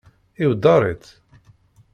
Iweddeṛ-itt? 0.43 1.07